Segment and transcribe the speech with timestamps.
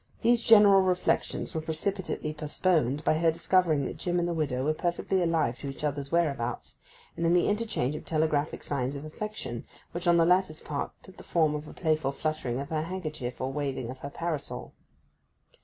[0.23, 4.73] These general reflections were precipitately postponed by her discovering that Jim and the widow were
[4.73, 6.77] perfectly alive to each other's whereabouts,
[7.15, 11.17] and in the interchange of telegraphic signs of affection, which on the latter's part took
[11.17, 14.73] the form of a playful fluttering of her handkerchief or waving of her parasol.